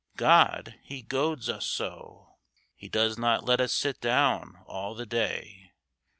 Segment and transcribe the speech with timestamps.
[0.17, 0.79] God!
[0.81, 2.37] he goads us so!
[2.75, 5.73] He does not let us sit down all the day.